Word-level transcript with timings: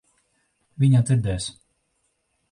Viņa 0.83 1.01
dzirdēs. 1.09 1.49